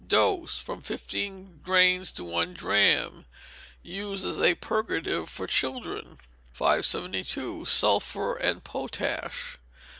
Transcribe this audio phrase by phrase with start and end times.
[0.07, 3.25] Dose, from fifteen grains to one drachm.
[3.83, 6.17] Use as a purgative for children.
[6.53, 7.65] 572.
[7.65, 9.59] Sulphur and Potash.